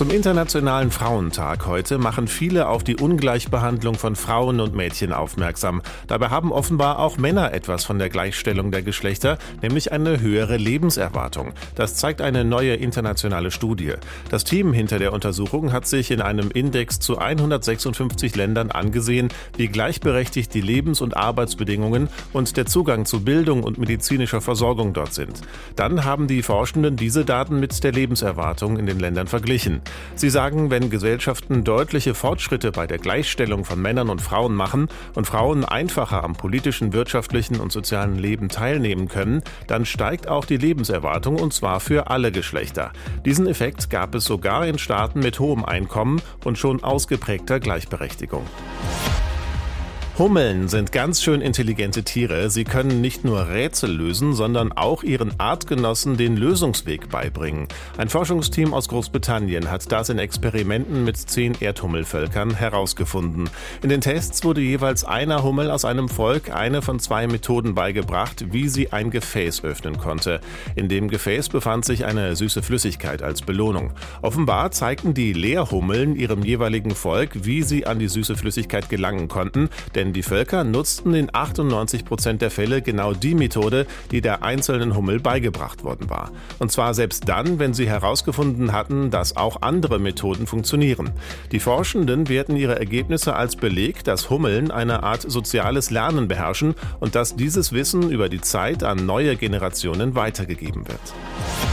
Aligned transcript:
Zum 0.00 0.08
Internationalen 0.10 0.90
Frauentag 0.90 1.66
heute 1.66 1.98
machen 1.98 2.26
viele 2.26 2.68
auf 2.68 2.82
die 2.82 2.96
Ungleichbehandlung 2.96 3.96
von 3.96 4.16
Frauen 4.16 4.58
und 4.60 4.74
Mädchen 4.74 5.12
aufmerksam. 5.12 5.82
Dabei 6.06 6.30
haben 6.30 6.52
offenbar 6.52 7.00
auch 7.00 7.18
Männer 7.18 7.52
etwas 7.52 7.84
von 7.84 7.98
der 7.98 8.08
Gleichstellung 8.08 8.70
der 8.70 8.80
Geschlechter, 8.80 9.36
nämlich 9.60 9.92
eine 9.92 10.18
höhere 10.18 10.56
Lebenserwartung. 10.56 11.52
Das 11.74 11.96
zeigt 11.96 12.22
eine 12.22 12.46
neue 12.46 12.76
internationale 12.76 13.50
Studie. 13.50 13.92
Das 14.30 14.44
Team 14.44 14.72
hinter 14.72 14.98
der 14.98 15.12
Untersuchung 15.12 15.70
hat 15.70 15.86
sich 15.86 16.10
in 16.10 16.22
einem 16.22 16.50
Index 16.50 16.98
zu 16.98 17.18
156 17.18 18.34
Ländern 18.36 18.70
angesehen, 18.70 19.28
wie 19.58 19.68
gleichberechtigt 19.68 20.54
die 20.54 20.62
Lebens- 20.62 21.02
und 21.02 21.14
Arbeitsbedingungen 21.14 22.08
und 22.32 22.56
der 22.56 22.64
Zugang 22.64 23.04
zu 23.04 23.22
Bildung 23.22 23.64
und 23.64 23.76
medizinischer 23.76 24.40
Versorgung 24.40 24.94
dort 24.94 25.12
sind. 25.12 25.42
Dann 25.76 26.06
haben 26.06 26.26
die 26.26 26.42
Forschenden 26.42 26.96
diese 26.96 27.26
Daten 27.26 27.60
mit 27.60 27.84
der 27.84 27.92
Lebenserwartung 27.92 28.78
in 28.78 28.86
den 28.86 28.98
Ländern 28.98 29.26
verglichen. 29.26 29.82
Sie 30.14 30.30
sagen, 30.30 30.70
wenn 30.70 30.90
Gesellschaften 30.90 31.64
deutliche 31.64 32.14
Fortschritte 32.14 32.72
bei 32.72 32.86
der 32.86 32.98
Gleichstellung 32.98 33.64
von 33.64 33.80
Männern 33.80 34.10
und 34.10 34.20
Frauen 34.20 34.54
machen 34.54 34.88
und 35.14 35.26
Frauen 35.26 35.64
einfacher 35.64 36.24
am 36.24 36.34
politischen, 36.34 36.92
wirtschaftlichen 36.92 37.60
und 37.60 37.72
sozialen 37.72 38.18
Leben 38.18 38.48
teilnehmen 38.48 39.08
können, 39.08 39.42
dann 39.66 39.84
steigt 39.84 40.28
auch 40.28 40.44
die 40.44 40.56
Lebenserwartung 40.56 41.36
und 41.36 41.52
zwar 41.52 41.80
für 41.80 42.08
alle 42.08 42.32
Geschlechter. 42.32 42.92
Diesen 43.24 43.46
Effekt 43.46 43.90
gab 43.90 44.14
es 44.14 44.24
sogar 44.24 44.66
in 44.66 44.78
Staaten 44.78 45.20
mit 45.20 45.38
hohem 45.38 45.64
Einkommen 45.64 46.20
und 46.44 46.58
schon 46.58 46.82
ausgeprägter 46.82 47.60
Gleichberechtigung. 47.60 48.46
Hummeln 50.20 50.68
sind 50.68 50.92
ganz 50.92 51.22
schön 51.22 51.40
intelligente 51.40 52.02
Tiere. 52.02 52.50
Sie 52.50 52.64
können 52.64 53.00
nicht 53.00 53.24
nur 53.24 53.48
Rätsel 53.48 53.90
lösen, 53.90 54.34
sondern 54.34 54.70
auch 54.70 55.02
ihren 55.02 55.32
Artgenossen 55.40 56.18
den 56.18 56.36
Lösungsweg 56.36 57.08
beibringen. 57.08 57.68
Ein 57.96 58.10
Forschungsteam 58.10 58.74
aus 58.74 58.88
Großbritannien 58.88 59.70
hat 59.70 59.90
das 59.90 60.10
in 60.10 60.18
Experimenten 60.18 61.04
mit 61.04 61.16
zehn 61.16 61.54
Erdhummelvölkern 61.58 62.54
herausgefunden. 62.54 63.48
In 63.82 63.88
den 63.88 64.02
Tests 64.02 64.44
wurde 64.44 64.60
jeweils 64.60 65.04
einer 65.04 65.42
Hummel 65.42 65.70
aus 65.70 65.86
einem 65.86 66.10
Volk 66.10 66.54
eine 66.54 66.82
von 66.82 67.00
zwei 67.00 67.26
Methoden 67.26 67.74
beigebracht, 67.74 68.52
wie 68.52 68.68
sie 68.68 68.92
ein 68.92 69.10
Gefäß 69.10 69.64
öffnen 69.64 69.96
konnte. 69.96 70.42
In 70.76 70.90
dem 70.90 71.08
Gefäß 71.08 71.48
befand 71.48 71.86
sich 71.86 72.04
eine 72.04 72.36
süße 72.36 72.62
Flüssigkeit 72.62 73.22
als 73.22 73.40
Belohnung. 73.40 73.94
Offenbar 74.20 74.70
zeigten 74.70 75.14
die 75.14 75.32
Leerhummeln 75.32 76.14
ihrem 76.14 76.44
jeweiligen 76.44 76.90
Volk, 76.90 77.46
wie 77.46 77.62
sie 77.62 77.86
an 77.86 77.98
die 77.98 78.08
süße 78.08 78.36
Flüssigkeit 78.36 78.90
gelangen 78.90 79.28
konnten, 79.28 79.70
denn 79.94 80.09
die 80.12 80.22
Völker 80.22 80.64
nutzten 80.64 81.14
in 81.14 81.28
98 81.32 82.04
Prozent 82.04 82.42
der 82.42 82.50
Fälle 82.50 82.82
genau 82.82 83.12
die 83.12 83.34
Methode, 83.34 83.86
die 84.10 84.20
der 84.20 84.42
einzelnen 84.42 84.96
Hummel 84.96 85.20
beigebracht 85.20 85.84
worden 85.84 86.10
war. 86.10 86.30
Und 86.58 86.72
zwar 86.72 86.94
selbst 86.94 87.28
dann, 87.28 87.58
wenn 87.58 87.74
sie 87.74 87.88
herausgefunden 87.88 88.72
hatten, 88.72 89.10
dass 89.10 89.36
auch 89.36 89.62
andere 89.62 89.98
Methoden 89.98 90.46
funktionieren. 90.46 91.10
Die 91.52 91.60
Forschenden 91.60 92.28
werten 92.28 92.56
ihre 92.56 92.78
Ergebnisse 92.78 93.34
als 93.34 93.56
Beleg, 93.56 94.04
dass 94.04 94.30
Hummeln 94.30 94.70
eine 94.70 95.02
Art 95.02 95.22
soziales 95.22 95.90
Lernen 95.90 96.28
beherrschen 96.28 96.74
und 97.00 97.14
dass 97.14 97.36
dieses 97.36 97.72
Wissen 97.72 98.10
über 98.10 98.28
die 98.28 98.40
Zeit 98.40 98.82
an 98.84 99.06
neue 99.06 99.36
Generationen 99.36 100.14
weitergegeben 100.14 100.88
wird. 100.88 101.69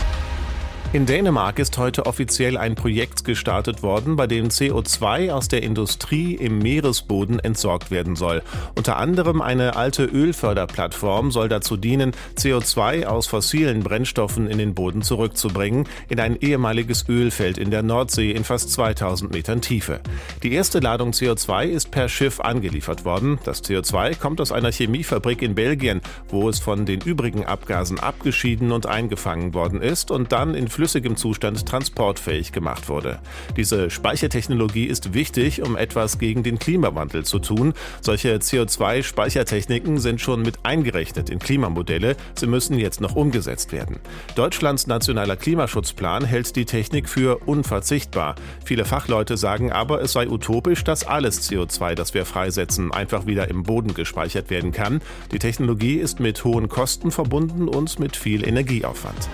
In 0.94 1.06
Dänemark 1.06 1.60
ist 1.60 1.78
heute 1.78 2.06
offiziell 2.06 2.56
ein 2.56 2.76
Projekt 2.76 3.26
gestartet 3.26 3.84
worden, 3.84 4.16
bei 4.16 4.26
dem 4.26 4.48
CO2 4.48 5.34
aus 5.34 5.50
der 5.50 5.62
Industrie 5.62 6.34
im 6.34 6.60
Meeresboden 6.60 7.40
entsorgt 7.40 7.92
werden 7.92 8.16
soll. 8.16 8.42
Unter 8.74 8.96
anderem 8.96 9.42
eine 9.42 9.76
alte 9.76 10.06
Ölförderplattform 10.06 11.32
soll 11.32 11.50
dazu 11.50 11.76
dienen, 11.76 12.14
CO2 12.38 13.06
aus 13.06 13.28
fossilen 13.28 13.84
Brennstoffen 13.84 14.48
in 14.48 14.60
den 14.60 14.76
Boden 14.76 15.02
zurückzubringen, 15.02 15.90
in 16.08 16.22
ein 16.22 16.38
ehemaliges 16.40 17.10
Ölfeld 17.10 17.58
in 17.58 17.70
der 17.70 17.84
Nordsee 17.84 18.32
in 18.32 18.46
fast 18.46 18.72
2000 18.72 19.34
Metern 19.34 19.60
Tiefe. 19.60 20.00
Die 20.42 20.54
erste 20.54 20.80
Ladung 20.80 21.12
CO2 21.12 21.66
ist 21.66 21.92
per 21.92 22.08
Schiff 22.08 22.40
angeliefert 22.40 23.04
worden. 23.04 23.40
Das 23.44 23.62
CO2 23.62 24.18
kommt 24.18 24.40
aus 24.40 24.54
einer 24.54 24.72
Chemiefabrik 24.72 25.42
in 25.42 25.54
Belgien, 25.54 26.00
wo 26.30 26.48
es 26.48 26.60
von 26.60 26.86
den 26.86 27.02
übrigen 27.02 27.44
Abgasen 27.46 28.00
abgeschieden 28.00 28.72
und 28.72 28.86
eingefangen 28.86 29.54
worden 29.54 29.82
ist 29.82 30.12
und 30.12 30.32
dann 30.32 30.56
in 30.56 30.70
flüssigem 30.78 31.16
Zustand 31.16 31.66
transportfähig 31.66 32.52
gemacht 32.52 32.88
wurde. 32.88 33.18
Diese 33.56 33.90
Speichertechnologie 33.90 34.86
ist 34.86 35.16
wichtig, 35.16 35.64
um 35.64 35.76
etwas 35.76 36.20
gegen 36.20 36.44
den 36.44 36.60
Klimawandel 36.60 37.26
zu 37.26 37.40
tun. 37.40 37.74
Solche 38.00 38.36
CO2-Speichertechniken 38.36 39.98
sind 39.98 40.22
schon 40.22 40.44
mit 40.44 40.60
eingerechnet 40.62 41.32
in 41.32 41.40
Klimamodelle. 41.40 42.16
Sie 42.36 42.46
müssen 42.46 42.78
jetzt 42.78 43.02
noch 43.02 43.16
umgesetzt 43.16 43.72
werden. 43.72 43.98
Deutschlands 44.36 44.86
nationaler 44.86 45.36
Klimaschutzplan 45.36 46.26
hält 46.26 46.56
die 46.56 46.66
Technik 46.66 47.10
für 47.10 47.40
unverzichtbar. 47.48 48.36
Viele 48.64 48.86
Fachleute 48.86 49.36
sagen 49.36 49.72
aber, 49.72 50.04
es 50.04 50.12
sei 50.12 50.30
utopisch, 50.30 50.84
dass 50.84 51.08
alles 51.08 51.50
CO2, 51.50 51.96
das 51.96 52.14
wir 52.14 52.24
freisetzen, 52.24 52.92
einfach 52.92 53.26
wieder 53.26 53.48
im 53.48 53.64
Boden 53.64 53.96
gespeichert 53.96 54.52
werden 54.52 54.74
kann. 54.74 55.02
Die 55.32 55.40
Technologie 55.40 55.96
ist 55.96 56.20
mit 56.20 56.44
hohen 56.44 56.70
Kosten 56.70 57.10
verbunden 57.10 57.68
und 57.68 57.98
mit 57.98 58.16
viel 58.16 58.48
Energieaufwand. 58.48 59.28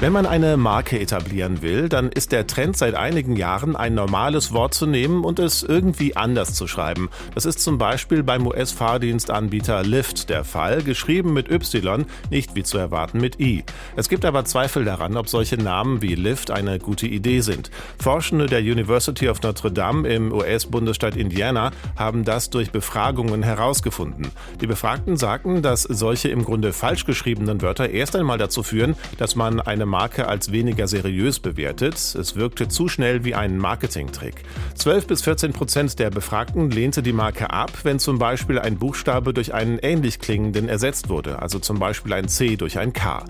Wenn 0.00 0.14
man 0.14 0.24
eine 0.24 0.56
Marke 0.56 0.98
etablieren 0.98 1.60
will, 1.60 1.90
dann 1.90 2.08
ist 2.08 2.32
der 2.32 2.46
Trend 2.46 2.74
seit 2.74 2.94
einigen 2.94 3.36
Jahren, 3.36 3.76
ein 3.76 3.92
normales 3.92 4.50
Wort 4.50 4.72
zu 4.72 4.86
nehmen 4.86 5.24
und 5.24 5.38
es 5.38 5.62
irgendwie 5.62 6.16
anders 6.16 6.54
zu 6.54 6.66
schreiben. 6.66 7.10
Das 7.34 7.44
ist 7.44 7.60
zum 7.60 7.76
Beispiel 7.76 8.22
beim 8.22 8.46
US-Fahrdienstanbieter 8.46 9.84
Lyft 9.84 10.30
der 10.30 10.44
Fall, 10.44 10.82
geschrieben 10.82 11.34
mit 11.34 11.50
Y, 11.50 12.06
nicht 12.30 12.54
wie 12.54 12.62
zu 12.62 12.78
erwarten 12.78 13.20
mit 13.20 13.40
I. 13.40 13.62
Es 13.94 14.08
gibt 14.08 14.24
aber 14.24 14.46
Zweifel 14.46 14.86
daran, 14.86 15.18
ob 15.18 15.28
solche 15.28 15.58
Namen 15.58 16.00
wie 16.00 16.14
Lyft 16.14 16.50
eine 16.50 16.78
gute 16.78 17.06
Idee 17.06 17.42
sind. 17.42 17.70
Forschende 18.02 18.46
der 18.46 18.60
University 18.60 19.28
of 19.28 19.42
Notre 19.42 19.70
Dame 19.70 20.08
im 20.08 20.32
US-Bundesstaat 20.32 21.14
Indiana 21.14 21.72
haben 21.96 22.24
das 22.24 22.48
durch 22.48 22.70
Befragungen 22.70 23.42
herausgefunden. 23.42 24.30
Die 24.62 24.66
Befragten 24.66 25.18
sagten, 25.18 25.60
dass 25.60 25.82
solche 25.82 26.30
im 26.30 26.46
Grunde 26.46 26.72
falsch 26.72 27.04
geschriebenen 27.04 27.60
Wörter 27.60 27.90
erst 27.90 28.16
einmal 28.16 28.38
dazu 28.38 28.62
führen, 28.62 28.96
dass 29.18 29.36
man 29.36 29.60
eine 29.60 29.89
Marke 29.90 30.28
als 30.28 30.52
weniger 30.52 30.88
seriös 30.88 31.40
bewertet. 31.40 31.96
Es 31.96 32.36
wirkte 32.36 32.68
zu 32.68 32.88
schnell 32.88 33.24
wie 33.24 33.34
ein 33.34 33.58
Marketingtrick. 33.58 34.44
12 34.76 35.06
bis 35.06 35.22
14 35.22 35.52
Prozent 35.52 35.98
der 35.98 36.10
Befragten 36.10 36.70
lehnte 36.70 37.02
die 37.02 37.12
Marke 37.12 37.50
ab, 37.50 37.72
wenn 37.82 37.98
zum 37.98 38.18
Beispiel 38.18 38.58
ein 38.58 38.78
Buchstabe 38.78 39.34
durch 39.34 39.52
einen 39.52 39.78
ähnlich 39.78 40.18
klingenden 40.18 40.68
ersetzt 40.68 41.08
wurde, 41.10 41.40
also 41.42 41.58
zum 41.58 41.78
Beispiel 41.78 42.14
ein 42.14 42.28
C 42.28 42.56
durch 42.56 42.78
ein 42.78 42.94
K. 42.94 43.24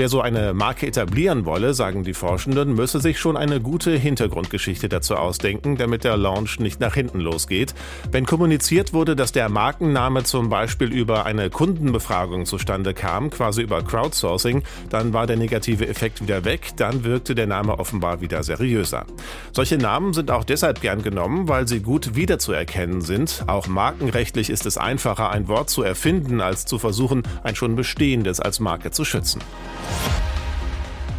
Wer 0.00 0.08
so 0.08 0.22
eine 0.22 0.54
Marke 0.54 0.86
etablieren 0.86 1.44
wolle, 1.44 1.74
sagen 1.74 2.04
die 2.04 2.14
Forschenden, 2.14 2.74
müsse 2.74 3.00
sich 3.00 3.18
schon 3.18 3.36
eine 3.36 3.60
gute 3.60 3.90
Hintergrundgeschichte 3.90 4.88
dazu 4.88 5.14
ausdenken, 5.14 5.76
damit 5.76 6.04
der 6.04 6.16
Launch 6.16 6.58
nicht 6.58 6.80
nach 6.80 6.94
hinten 6.94 7.20
losgeht. 7.20 7.74
Wenn 8.10 8.24
kommuniziert 8.24 8.94
wurde, 8.94 9.14
dass 9.14 9.32
der 9.32 9.50
Markenname 9.50 10.24
zum 10.24 10.48
Beispiel 10.48 10.90
über 10.90 11.26
eine 11.26 11.50
Kundenbefragung 11.50 12.46
zustande 12.46 12.94
kam, 12.94 13.28
quasi 13.28 13.60
über 13.60 13.82
Crowdsourcing, 13.82 14.62
dann 14.88 15.12
war 15.12 15.26
der 15.26 15.36
negative 15.36 15.86
Effekt 15.86 16.22
wieder 16.22 16.46
weg, 16.46 16.70
dann 16.76 17.04
wirkte 17.04 17.34
der 17.34 17.46
Name 17.46 17.78
offenbar 17.78 18.22
wieder 18.22 18.42
seriöser. 18.42 19.04
Solche 19.52 19.76
Namen 19.76 20.14
sind 20.14 20.30
auch 20.30 20.44
deshalb 20.44 20.80
gern 20.80 21.02
genommen, 21.02 21.46
weil 21.46 21.68
sie 21.68 21.80
gut 21.80 22.16
wiederzuerkennen 22.16 23.02
sind. 23.02 23.44
Auch 23.48 23.66
markenrechtlich 23.66 24.48
ist 24.48 24.64
es 24.64 24.78
einfacher, 24.78 25.28
ein 25.28 25.46
Wort 25.46 25.68
zu 25.68 25.82
erfinden, 25.82 26.40
als 26.40 26.64
zu 26.64 26.78
versuchen, 26.78 27.22
ein 27.42 27.54
schon 27.54 27.76
bestehendes 27.76 28.40
als 28.40 28.60
Marke 28.60 28.92
zu 28.92 29.04
schützen. 29.04 29.42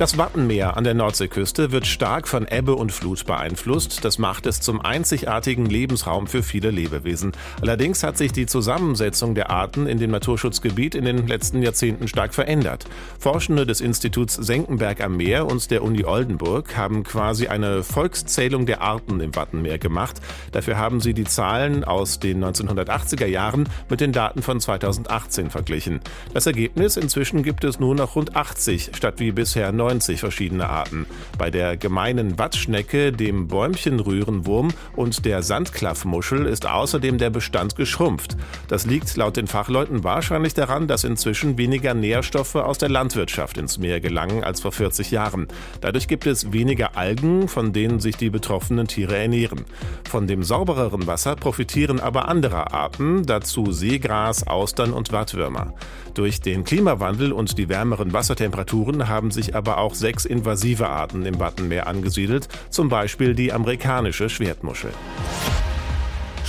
Das 0.01 0.17
Wattenmeer 0.17 0.77
an 0.77 0.83
der 0.83 0.95
Nordseeküste 0.95 1.71
wird 1.71 1.85
stark 1.85 2.27
von 2.27 2.47
Ebbe 2.47 2.73
und 2.73 2.91
Flut 2.91 3.23
beeinflusst. 3.27 4.03
Das 4.03 4.17
macht 4.17 4.47
es 4.47 4.59
zum 4.59 4.81
einzigartigen 4.81 5.67
Lebensraum 5.67 6.25
für 6.25 6.41
viele 6.41 6.71
Lebewesen. 6.71 7.33
Allerdings 7.61 8.01
hat 8.01 8.17
sich 8.17 8.31
die 8.31 8.47
Zusammensetzung 8.47 9.35
der 9.35 9.51
Arten 9.51 9.85
in 9.85 9.99
dem 9.99 10.09
Naturschutzgebiet 10.09 10.95
in 10.95 11.05
den 11.05 11.27
letzten 11.27 11.61
Jahrzehnten 11.61 12.07
stark 12.07 12.33
verändert. 12.33 12.85
Forschende 13.19 13.67
des 13.67 13.79
Instituts 13.79 14.33
Senckenberg 14.33 15.01
am 15.01 15.17
Meer 15.17 15.45
und 15.45 15.69
der 15.69 15.83
Uni 15.83 16.03
Oldenburg 16.03 16.75
haben 16.75 17.03
quasi 17.03 17.45
eine 17.45 17.83
Volkszählung 17.83 18.65
der 18.65 18.81
Arten 18.81 19.19
im 19.19 19.35
Wattenmeer 19.35 19.77
gemacht. 19.77 20.19
Dafür 20.51 20.79
haben 20.79 20.99
sie 20.99 21.13
die 21.13 21.25
Zahlen 21.25 21.83
aus 21.83 22.19
den 22.19 22.43
1980er 22.43 23.27
Jahren 23.27 23.69
mit 23.87 24.01
den 24.01 24.13
Daten 24.13 24.41
von 24.41 24.59
2018 24.59 25.51
verglichen. 25.51 25.99
Das 26.33 26.47
Ergebnis, 26.47 26.97
inzwischen 26.97 27.43
gibt 27.43 27.63
es 27.63 27.79
nur 27.79 27.93
noch 27.93 28.15
rund 28.15 28.35
80 28.35 28.93
statt 28.95 29.19
wie 29.19 29.31
bisher 29.31 29.71
90 29.71 29.90
90 29.91 30.21
verschiedene 30.21 30.69
Arten. 30.69 31.05
Bei 31.37 31.51
der 31.51 31.75
gemeinen 31.75 32.39
Wattschnecke, 32.39 33.11
dem 33.11 33.47
Bäumchenrührenwurm 33.47 34.69
und 34.95 35.25
der 35.25 35.43
Sandklaffmuschel 35.43 36.45
ist 36.45 36.65
außerdem 36.65 37.17
der 37.17 37.29
Bestand 37.29 37.75
geschrumpft. 37.75 38.37
Das 38.69 38.85
liegt 38.85 39.13
laut 39.17 39.35
den 39.35 39.47
Fachleuten 39.47 40.05
wahrscheinlich 40.05 40.53
daran, 40.53 40.87
dass 40.87 41.03
inzwischen 41.03 41.57
weniger 41.57 41.93
Nährstoffe 41.93 42.55
aus 42.55 42.77
der 42.77 42.87
Landwirtschaft 42.87 43.57
ins 43.57 43.79
Meer 43.79 43.99
gelangen 43.99 44.45
als 44.45 44.61
vor 44.61 44.71
40 44.71 45.11
Jahren. 45.11 45.47
Dadurch 45.81 46.07
gibt 46.07 46.25
es 46.25 46.53
weniger 46.53 46.95
Algen, 46.95 47.49
von 47.49 47.73
denen 47.73 47.99
sich 47.99 48.15
die 48.15 48.29
betroffenen 48.29 48.87
Tiere 48.87 49.17
ernähren. 49.17 49.65
Von 50.09 50.27
dem 50.27 50.43
saubereren 50.43 51.05
Wasser 51.05 51.35
profitieren 51.35 51.99
aber 51.99 52.29
andere 52.29 52.71
Arten, 52.71 53.25
dazu 53.25 53.73
Seegras, 53.73 54.47
Austern 54.47 54.93
und 54.93 55.11
Wattwürmer. 55.11 55.73
Durch 56.13 56.41
den 56.41 56.63
Klimawandel 56.63 57.31
und 57.31 57.57
die 57.57 57.69
wärmeren 57.69 58.11
Wassertemperaturen 58.11 59.07
haben 59.07 59.31
sich 59.31 59.55
aber 59.55 59.77
auch 59.81 59.93
sechs 59.93 60.25
invasive 60.25 60.87
Arten 60.87 61.25
im 61.25 61.39
Wattenmeer 61.39 61.87
angesiedelt, 61.87 62.47
zum 62.69 62.89
Beispiel 62.89 63.35
die 63.35 63.51
amerikanische 63.51 64.29
Schwertmuschel. 64.29 64.91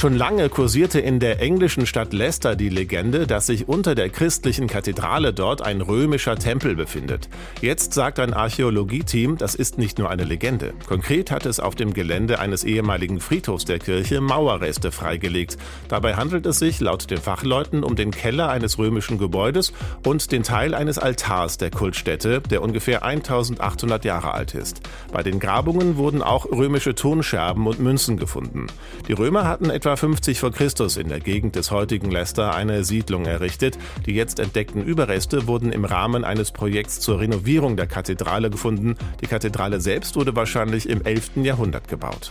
Schon 0.03 0.17
lange 0.17 0.49
kursierte 0.49 0.99
in 0.99 1.21
der 1.21 1.39
englischen 1.39 1.87
Stadt 1.87 2.13
Leicester 2.13 2.57
die 2.57 2.71
Legende, 2.71 3.29
dass 3.29 3.47
sich 3.47 3.69
unter 3.69 3.95
der 3.95 4.09
christlichen 4.09 4.67
Kathedrale 4.67 5.33
dort 5.33 5.63
ein 5.63 5.81
römischer 5.81 6.35
Tempel 6.35 6.75
befindet. 6.75 7.29
Jetzt 7.61 7.95
sagt 7.95 8.19
ein 8.19 8.35
Archäologieteam, 8.35 9.39
das 9.39 9.55
ist 9.55 9.79
nicht 9.79 10.01
nur 10.01 10.11
eine 10.11 10.25
Legende. 10.25 10.75
Konkret 10.89 11.31
hat 11.31 11.47
es 11.47 11.61
auf 11.61 11.77
dem 11.77 11.95
Gelände 11.95 12.41
eines 12.41 12.65
ehemaligen 12.65 13.21
Friedhofs 13.21 13.65
der 13.65 13.79
Kirche 13.79 14.21
Mauerreste 14.21 14.91
freigelegt. 14.91 15.57
Dabei 15.87 16.17
handelt 16.17 16.47
es 16.47 16.59
sich 16.59 16.81
laut 16.81 17.09
den 17.09 17.19
Fachleuten 17.19 17.85
um 17.85 17.95
den 17.95 18.11
Keller 18.11 18.49
eines 18.49 18.79
römischen 18.79 19.19
Gebäudes 19.19 19.73
und 20.05 20.33
den 20.33 20.43
Teil 20.43 20.75
eines 20.75 20.99
Altars 20.99 21.59
der 21.59 21.71
Kultstätte, 21.71 22.41
der 22.41 22.63
ungefähr 22.63 23.05
1800 23.05 24.05
Jahre 24.05 24.35
alt 24.35 24.57
ist. 24.57 24.81
Bei 25.13 25.23
den 25.23 25.39
Grabungen 25.39 25.97
wurden 25.97 26.23
auch 26.23 26.47
römische 26.47 26.97
Tonscherben 26.97 27.69
und 27.69 27.79
Münzen 27.79 28.17
gefunden. 28.17 28.67
Die 29.07 29.13
Römer 29.13 29.47
hatten 29.47 29.71
etwa 29.71 29.92
etwa 29.93 29.97
50 29.97 30.41
vor 30.41 30.53
Christus 30.53 30.97
in 30.97 31.09
der 31.09 31.21
Gegend 31.21 31.55
des 31.55 31.71
heutigen 31.71 32.11
Leicester 32.11 32.55
eine 32.55 32.83
Siedlung 32.83 33.27
errichtet. 33.27 33.77
Die 34.07 34.15
jetzt 34.15 34.39
entdeckten 34.39 34.83
Überreste 34.83 35.47
wurden 35.47 35.71
im 35.71 35.85
Rahmen 35.85 36.25
eines 36.25 36.51
Projekts 36.51 37.01
zur 37.01 37.21
Renovierung 37.21 37.77
der 37.77 37.87
Kathedrale 37.87 38.49
gefunden. 38.49 38.97
Die 39.21 39.27
Kathedrale 39.27 39.81
selbst 39.81 40.17
wurde 40.17 40.35
wahrscheinlich 40.35 40.89
im 40.89 41.05
11. 41.05 41.33
Jahrhundert 41.43 41.89
gebaut. 41.89 42.31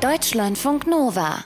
Deutschlandfunk 0.00 0.86
Nova 0.86 1.44